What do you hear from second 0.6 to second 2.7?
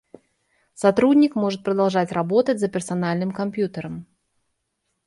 Сотрудник может продолжать работать за